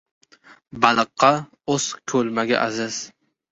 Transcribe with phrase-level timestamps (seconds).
[0.85, 1.29] •Baliqqa
[1.75, 3.01] o‘z ko‘lmagi aziz.